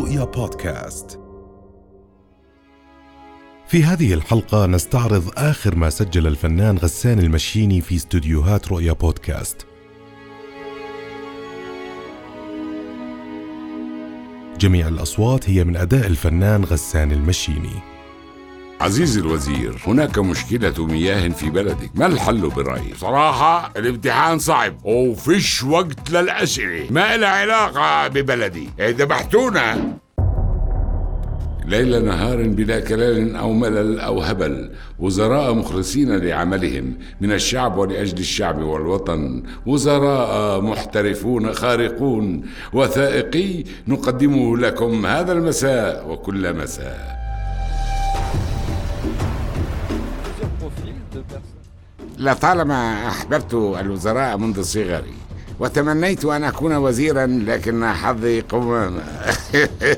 رؤيا 0.00 0.24
بودكاست. 0.24 1.20
في 3.66 3.84
هذه 3.84 4.14
الحلقة 4.14 4.66
نستعرض 4.66 5.30
آخر 5.36 5.74
ما 5.74 5.90
سجل 5.90 6.26
الفنان 6.26 6.78
غسان 6.78 7.18
المشيني 7.18 7.80
في 7.80 7.96
استديوهات 7.96 8.68
رؤيا 8.68 8.92
بودكاست. 8.92 9.66
جميع 14.58 14.88
الأصوات 14.88 15.50
هي 15.50 15.64
من 15.64 15.76
أداء 15.76 16.06
الفنان 16.06 16.64
غسان 16.64 17.12
المشيني. 17.12 17.89
عزيزي 18.80 19.20
الوزير 19.20 19.82
هناك 19.86 20.18
مشكلة 20.18 20.86
مياه 20.86 21.28
في 21.28 21.50
بلدك. 21.50 21.90
ما 21.94 22.06
الحل 22.06 22.48
برأيك؟ 22.48 22.96
صراحة 22.96 23.72
الامتحان 23.76 24.38
صعب 24.38 24.74
وفيش 24.84 25.62
وقت 25.64 26.10
للأسئلة. 26.10 26.86
ما 26.90 27.16
لها 27.16 27.28
علاقة 27.28 28.08
ببلدي. 28.08 28.68
ذبحتونا 28.80 29.96
ليل 31.66 32.04
نهار 32.04 32.42
بلا 32.42 32.80
كلال 32.80 33.36
أو 33.36 33.52
ملل 33.52 34.00
أو 34.00 34.22
هبل 34.22 34.70
وزراء 34.98 35.54
مخلصين 35.54 36.16
لعملهم 36.16 36.94
من 37.20 37.32
الشعب 37.32 37.78
ولأجل 37.78 38.18
الشعب 38.18 38.62
والوطن. 38.62 39.42
وزراء 39.66 40.60
محترفون 40.60 41.52
خارقون. 41.52 42.42
وثائقي 42.72 43.64
نقدمه 43.88 44.56
لكم 44.56 45.06
هذا 45.06 45.32
المساء 45.32 46.10
وكل 46.10 46.56
مساء. 46.56 47.19
لطالما 52.20 53.08
أحببت 53.08 53.54
الوزراء 53.54 54.36
منذ 54.36 54.62
صغري 54.62 55.14
وتمنيت 55.60 56.24
أن 56.24 56.44
أكون 56.44 56.76
وزيرا 56.76 57.26
لكن 57.26 57.86
حظي 57.86 58.40
قوام. 58.40 58.98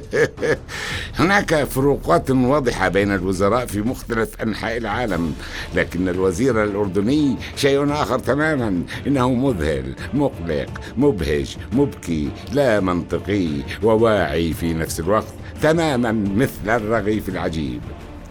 هناك 1.18 1.64
فروقات 1.64 2.30
واضحة 2.30 2.88
بين 2.88 3.14
الوزراء 3.14 3.66
في 3.66 3.80
مختلف 3.80 4.42
أنحاء 4.42 4.76
العالم 4.76 5.34
لكن 5.74 6.08
الوزير 6.08 6.64
الأردني 6.64 7.36
شيء 7.56 7.92
آخر 7.92 8.18
تماما. 8.18 8.82
إنه 9.06 9.32
مذهل 9.34 9.94
مقلق 10.14 10.80
مبهج 10.96 11.56
مبكي 11.72 12.30
لا 12.52 12.80
منطقي 12.80 13.48
وواعي 13.82 14.52
في 14.52 14.74
نفس 14.74 15.00
الوقت 15.00 15.34
تماما 15.62 16.12
مثل 16.12 16.76
الرغيف 16.76 17.28
العجيب. 17.28 17.80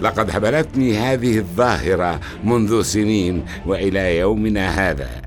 لقد 0.01 0.35
هبلتني 0.35 0.97
هذه 0.97 1.37
الظاهرة 1.37 2.19
منذ 2.43 2.81
سنين 2.81 3.45
وإلى 3.65 4.17
يومنا 4.17 4.89
هذا. 4.89 5.21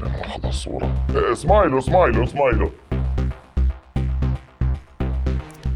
لحظة 0.00 0.48
الصورة. 0.48 1.06
اسمايلو 1.32 1.78
اسمايلو 1.78 2.24
اسمايلو 2.24 2.70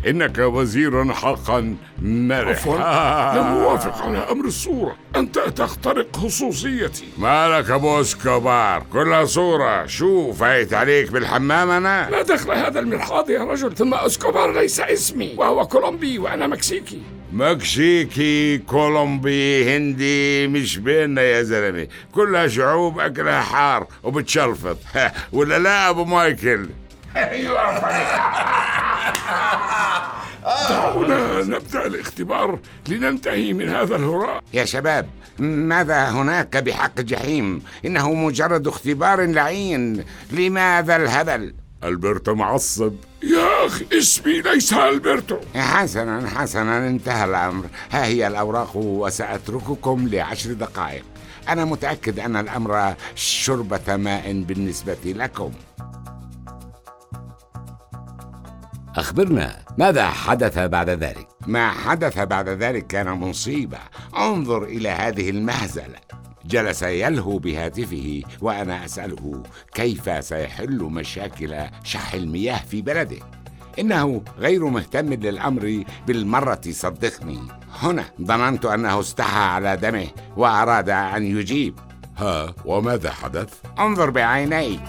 إنك 0.06 0.38
وزير 0.38 1.12
حقا 1.12 1.76
مرح 2.02 2.48
عفوا. 2.48 2.76
لم 3.36 3.46
أوافق 3.46 4.02
على 4.02 4.18
أمر 4.18 4.44
الصورة. 4.44 4.96
أنت 5.16 5.38
تخترق 5.38 6.16
خصوصيتي. 6.16 7.04
مالك 7.18 7.70
أبو 7.70 8.00
إسكوبار؟ 8.00 8.82
كلها 8.92 9.24
صورة. 9.24 9.86
شو 9.86 10.32
فايت 10.32 10.74
عليك 10.74 11.12
بالحمام 11.12 11.70
أنا. 11.70 12.10
لا 12.10 12.22
دخل 12.22 12.52
هذا 12.52 12.80
المرحاض 12.80 13.30
يا 13.30 13.44
رجل 13.44 13.74
ثم 13.74 13.94
إسكوبار 13.94 14.52
ليس 14.52 14.80
اسمي 14.80 15.34
وهو 15.36 15.66
كولومبي 15.66 16.18
وأنا 16.18 16.46
مكسيكي. 16.46 17.02
مكسيكي 17.34 18.58
كولومبي 18.58 19.76
هندي 19.76 20.48
مش 20.48 20.78
بيننا 20.78 21.22
يا 21.22 21.42
زلمة. 21.42 21.86
كلها 22.12 22.48
شعوب 22.48 23.00
أكلها 23.00 23.40
حار 23.40 23.86
وبتشلفط. 24.02 24.78
ولا 25.32 25.58
لا 25.58 25.90
أبو 25.90 26.04
مايكل؟ 26.04 26.68
دعونا 30.70 31.42
نبدأ 31.42 31.86
الاختبار 31.86 32.58
لننتهي 32.88 33.52
من 33.52 33.68
هذا 33.68 33.96
الهراء. 33.96 34.42
يا 34.52 34.64
شباب 34.64 35.08
ماذا 35.38 36.08
هناك 36.10 36.56
بحق 36.56 37.00
جحيم؟ 37.00 37.62
إنه 37.84 38.14
مجرد 38.14 38.66
اختبار 38.66 39.24
لعين. 39.26 40.04
لماذا 40.32 40.96
الهبل؟ 40.96 41.54
ألبرتو 41.84 42.34
معصب. 42.34 42.94
يا 43.22 43.66
أخي 43.66 43.86
اسمي 43.98 44.40
ليس 44.40 44.72
ألبرتو. 44.72 45.36
حسنا 45.54 46.28
حسنا 46.28 46.88
انتهى 46.88 47.24
الأمر. 47.24 47.66
ها 47.90 48.06
هي 48.06 48.26
الأوراق 48.26 48.76
وسأترككم 48.76 50.08
لعشر 50.08 50.52
دقائق. 50.52 51.04
أنا 51.48 51.64
متأكد 51.64 52.18
أن 52.18 52.36
الأمر 52.36 52.94
شربة 53.14 53.96
ماء 53.96 54.42
بالنسبة 54.42 54.96
لكم. 55.04 55.52
أخبرنا 58.96 59.56
ماذا 59.78 60.06
حدث 60.06 60.58
بعد 60.58 60.90
ذلك؟ 60.90 61.28
ما 61.46 61.70
حدث 61.70 62.18
بعد 62.18 62.48
ذلك 62.48 62.86
كان 62.86 63.08
مصيبة. 63.08 63.78
انظر 64.16 64.64
إلى 64.64 64.88
هذه 64.88 65.30
المهزلة. 65.30 65.98
جلس 66.46 66.82
يلهو 66.82 67.38
بهاتفه 67.38 68.22
وأنا 68.40 68.84
أسأله 68.84 69.42
كيف 69.74 70.24
سيحل 70.24 70.78
مشاكل 70.78 71.56
شح 71.84 72.14
المياه 72.14 72.60
في 72.70 72.82
بلده؟ 72.82 73.18
إنه 73.78 74.22
غير 74.38 74.64
مهتم 74.64 75.12
للأمر 75.12 75.84
بالمرة 76.06 76.60
صدقني. 76.70 77.38
هنا 77.80 78.04
ظننت 78.22 78.64
أنه 78.64 79.00
استحى 79.00 79.40
على 79.40 79.76
دمه 79.76 80.06
وأراد 80.36 80.90
أن 80.90 81.38
يجيب. 81.38 81.74
ها 82.16 82.54
وماذا 82.64 83.10
حدث؟ 83.10 83.54
انظر 83.78 84.10
بعينيك. 84.10 84.80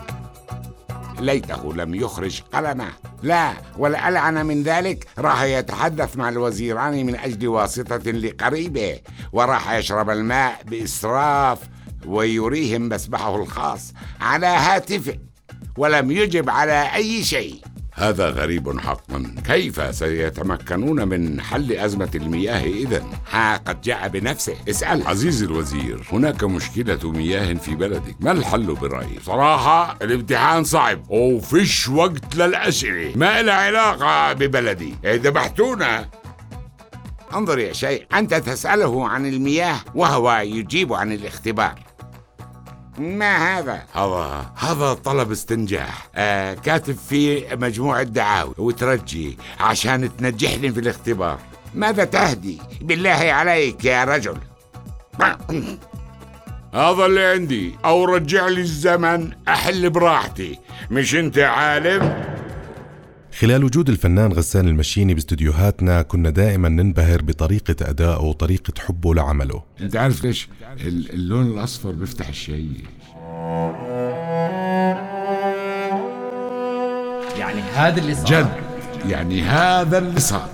ليته 1.19 1.73
لم 1.73 1.95
يخرج 1.95 2.41
قلمه. 2.53 2.89
لا 3.25 3.53
والألعن 3.77 4.45
من 4.45 4.63
ذلك 4.63 5.07
راح 5.17 5.43
يتحدث 5.43 6.17
مع 6.17 6.29
الوزيران 6.29 7.05
من 7.05 7.15
أجل 7.15 7.47
واسطة 7.47 8.11
لقريبه 8.11 8.99
وراح 9.33 9.71
يشرب 9.71 10.09
الماء 10.09 10.61
بإسراف 10.65 11.59
ويريهم 12.05 12.89
مسبحه 12.89 13.35
الخاص 13.35 13.93
على 14.21 14.47
هاتفه 14.47 15.17
ولم 15.77 16.11
يجب 16.11 16.49
على 16.49 16.95
أي 16.95 17.23
شيء. 17.23 17.61
هذا 17.97 18.29
غريب 18.29 18.79
حقا 18.79 19.35
كيف 19.45 19.95
سيتمكنون 19.95 21.07
من 21.07 21.41
حل 21.41 21.71
أزمة 21.71 22.09
المياه 22.15 22.63
إذا 22.63 23.03
ها 23.31 23.57
قد 23.57 23.81
جاء 23.81 24.07
بنفسه. 24.07 24.55
اسأل. 24.69 25.07
عزيزي 25.07 25.45
الوزير 25.45 26.07
هناك 26.11 26.43
مشكلة 26.43 27.11
مياه 27.11 27.53
في 27.53 27.75
بلدك. 27.75 28.15
ما 28.19 28.31
الحل 28.31 28.75
برأيك؟ 28.75 29.21
صراحة 29.25 29.97
الامتحان 30.01 30.63
صعب. 30.63 31.09
وفيش 31.09 31.89
وقت 31.89 32.35
للأسئلة. 32.35 33.11
ما 33.15 33.41
لها 33.41 33.53
علاقة 33.53 34.33
ببلدي. 34.33 34.95
ذبحتونا 35.05 36.09
انظر 37.33 37.59
يا 37.59 37.73
شيء 37.73 38.05
أنت 38.13 38.33
تسأله 38.33 39.07
عن 39.07 39.25
المياه 39.25 39.77
وهو 39.95 40.31
يجيب 40.45 40.93
عن 40.93 41.11
الاختبار. 41.11 41.84
ما 42.97 43.59
هذا؟ 43.59 43.83
هذا 43.93 44.51
هذا 44.55 44.93
طلب 44.93 45.31
استنجاح. 45.31 46.07
آه 46.15 46.53
كاتب 46.53 46.97
في 47.09 47.45
مجموعة 47.55 48.03
دعاوي. 48.03 48.53
وترجي 48.57 49.37
عشان 49.59 50.17
تنجحني 50.17 50.71
في 50.71 50.79
الاختبار. 50.79 51.39
ماذا 51.73 52.03
تهدي؟ 52.03 52.61
بالله 52.81 53.09
عليك 53.09 53.85
يا 53.85 54.03
رجل. 54.03 54.37
هذا 56.73 57.05
اللي 57.05 57.25
عندي. 57.25 57.75
أو 57.85 58.05
رجع 58.05 58.47
لي 58.47 58.61
الزمن 58.61 59.31
أحل 59.47 59.89
براحتي. 59.89 60.59
مش 60.91 61.15
أنت 61.15 61.37
عالم؟ 61.37 62.34
خلال 63.39 63.63
وجود 63.63 63.89
الفنان 63.89 64.33
غسان 64.33 64.67
المشيني 64.67 65.13
باستديوهاتنا 65.13 66.01
كنا 66.01 66.29
دائما 66.29 66.69
ننبهر 66.69 67.21
بطريقة 67.21 67.75
أدائه 67.89 68.21
وطريقة 68.21 68.73
حبه 68.79 69.15
لعمله. 69.15 69.63
أنت 69.81 69.95
عارف 69.95 70.23
ليش؟ 70.23 70.47
ال- 70.81 71.13
اللون 71.13 71.47
الأصفر 71.51 71.91
بيفتح 71.91 72.27
الشيء. 72.27 72.71
يعني 77.39 77.61
هذا 77.75 78.01
اللي 78.01 78.15
صار. 78.15 78.25
جد. 78.27 78.49
يعني 79.09 79.41
هذا 79.41 79.97
اللي 79.97 80.19
صار. 80.19 80.49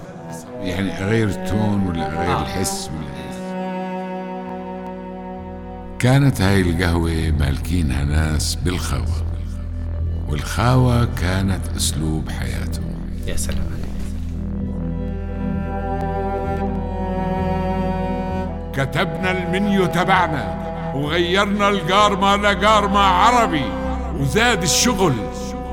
يعني 0.62 1.06
غير 1.06 1.27
التون 1.30 1.88
ولا 1.88 2.10
غير 2.10 2.38
آه. 2.38 2.42
الحس 2.42 2.89
ولا 2.89 3.12
كانت 6.00 6.42
هاي 6.42 6.62
القهوة 6.62 7.31
مالكينها 7.39 8.04
ناس 8.04 8.56
بالخاوة 8.56 9.31
والخاوة 10.31 11.06
كانت 11.22 11.62
أسلوب 11.78 12.30
حياتهم 12.30 12.95
يا 13.28 13.36
سلام 13.36 13.66
عليك. 13.72 13.92
كتبنا 18.74 19.31
المنيو 19.31 19.86
تبعنا 19.86 20.62
وغيرنا 20.95 21.69
القارمة 21.69 22.36
لقارمة 22.36 23.00
عربي 23.00 23.66
وزاد 24.19 24.63
الشغل 24.63 25.13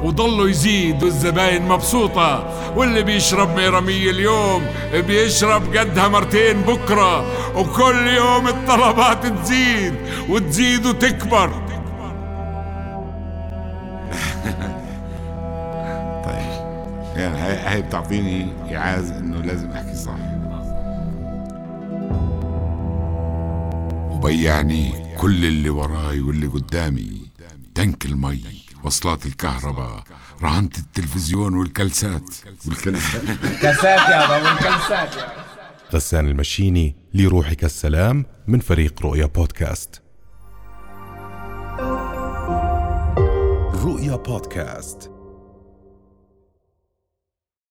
وضلوا 0.02 0.48
يزيد 0.48 1.02
والزباين 1.02 1.68
مبسوطة 1.68 2.48
واللي 2.76 3.02
بيشرب 3.02 3.56
ميرمية 3.56 4.10
اليوم 4.10 4.66
بيشرب 4.92 5.76
قدها 5.76 6.08
مرتين 6.08 6.60
بكرة 6.62 7.26
وكل 7.56 8.06
يوم 8.06 8.48
الطلبات 8.48 9.26
تزيد 9.26 9.94
وتزيد 10.28 10.86
وتكبر. 10.86 11.67
يعني 17.18 17.36
هاي, 17.36 17.56
هاي 17.56 17.82
بتعطيني 17.82 18.52
إعاز 18.76 19.10
إنه 19.10 19.42
لازم 19.42 19.70
أحكي 19.70 19.94
صح. 19.94 20.18
وبيعني 24.10 24.92
كل 25.16 25.44
اللي 25.44 25.70
وراي 25.70 26.20
واللي 26.20 26.46
قدامي 26.46 27.20
تنك 27.74 28.06
المي 28.06 28.42
وصلات 28.84 29.26
الكهرباء 29.26 30.02
رهنة 30.42 30.70
التلفزيون 30.78 31.54
والكلسات. 31.54 32.34
والكلسات 32.66 33.22
كاسات 33.62 34.08
يابا 34.08 34.50
والكلسات 34.50 35.14
غسان 35.94 36.28
المشيني 36.28 36.96
لروحك 37.14 37.64
السلام 37.64 38.26
من 38.46 38.60
فريق 38.60 39.02
رؤيا 39.02 39.26
بودكاست. 39.26 40.02
رؤيا 43.84 44.16
بودكاست. 44.16 45.17